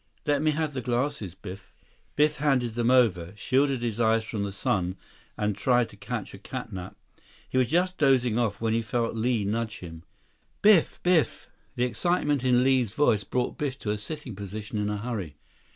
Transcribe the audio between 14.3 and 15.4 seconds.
position in a hurry.